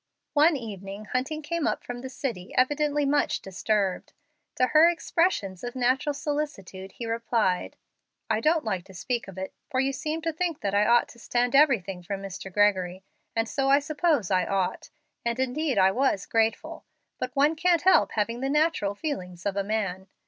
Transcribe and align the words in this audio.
One 0.33 0.57
evening 0.57 1.05
Hunting 1.05 1.43
came 1.43 1.67
up 1.67 1.83
from 1.83 2.01
the 2.01 2.09
city 2.09 2.55
evidently 2.55 3.05
much 3.05 3.39
disturbed. 3.39 4.13
To 4.55 4.65
her 4.65 4.89
expressions 4.89 5.63
of 5.63 5.75
natural 5.75 6.15
solicitude 6.15 6.93
he 6.93 7.05
replied, 7.05 7.75
"I 8.27 8.39
don't 8.39 8.65
like 8.65 8.83
to 8.85 8.95
speak 8.95 9.27
of 9.27 9.37
it, 9.37 9.53
for 9.69 9.79
you 9.79 9.93
seem 9.93 10.23
to 10.23 10.33
think 10.33 10.61
that 10.61 10.73
I 10.73 10.87
ought 10.87 11.07
to 11.09 11.19
stand 11.19 11.55
everything 11.55 12.01
from 12.01 12.19
Mr. 12.23 12.51
Gregory. 12.51 13.03
And 13.35 13.47
so 13.47 13.69
I 13.69 13.77
suppose 13.77 14.31
I 14.31 14.47
ought, 14.47 14.89
and 15.23 15.39
indeed 15.39 15.77
I 15.77 15.91
was 15.91 16.25
grateful, 16.25 16.83
but 17.19 17.35
one 17.35 17.55
can't 17.55 17.83
help 17.83 18.13
having 18.13 18.39
the 18.41 18.49
natural 18.49 18.95
feelings 18.95 19.45
of 19.45 19.55
a 19.55 19.63
man. 19.63 20.07